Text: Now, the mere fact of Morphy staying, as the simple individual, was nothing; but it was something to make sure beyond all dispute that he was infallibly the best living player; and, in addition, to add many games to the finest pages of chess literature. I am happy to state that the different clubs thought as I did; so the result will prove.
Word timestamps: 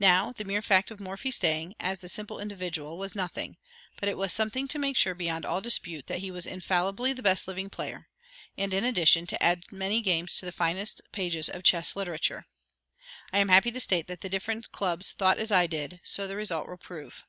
Now, 0.00 0.32
the 0.32 0.42
mere 0.44 0.62
fact 0.62 0.90
of 0.90 0.98
Morphy 0.98 1.30
staying, 1.30 1.76
as 1.78 2.00
the 2.00 2.08
simple 2.08 2.40
individual, 2.40 2.98
was 2.98 3.14
nothing; 3.14 3.56
but 4.00 4.08
it 4.08 4.16
was 4.16 4.32
something 4.32 4.66
to 4.66 4.80
make 4.80 4.96
sure 4.96 5.14
beyond 5.14 5.46
all 5.46 5.60
dispute 5.60 6.08
that 6.08 6.18
he 6.18 6.32
was 6.32 6.44
infallibly 6.44 7.12
the 7.12 7.22
best 7.22 7.46
living 7.46 7.70
player; 7.70 8.08
and, 8.58 8.74
in 8.74 8.82
addition, 8.84 9.28
to 9.28 9.40
add 9.40 9.66
many 9.70 10.00
games 10.02 10.34
to 10.38 10.44
the 10.44 10.50
finest 10.50 11.02
pages 11.12 11.48
of 11.48 11.62
chess 11.62 11.94
literature. 11.94 12.46
I 13.32 13.38
am 13.38 13.48
happy 13.48 13.70
to 13.70 13.78
state 13.78 14.08
that 14.08 14.22
the 14.22 14.28
different 14.28 14.72
clubs 14.72 15.12
thought 15.12 15.38
as 15.38 15.52
I 15.52 15.68
did; 15.68 16.00
so 16.02 16.26
the 16.26 16.34
result 16.34 16.66
will 16.66 16.76
prove. 16.76 17.24